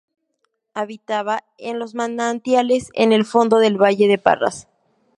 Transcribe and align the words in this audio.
Habitaba 0.73 1.43
en 1.59 1.77
los 1.77 1.93
manantiales 1.93 2.89
en 2.95 3.11
el 3.11 3.23
fondo 3.23 3.59
del 3.59 3.79
Valle 3.79 4.07
de 4.07 4.17
Parras. 4.17 4.67